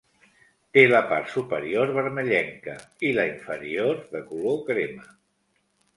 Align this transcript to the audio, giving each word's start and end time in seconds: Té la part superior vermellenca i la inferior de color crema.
Té 0.77 0.83
la 0.91 1.01
part 1.11 1.27
superior 1.33 1.93
vermellenca 1.97 2.75
i 3.11 3.15
la 3.19 3.29
inferior 3.33 4.03
de 4.17 4.23
color 4.31 4.59
crema. 4.71 5.07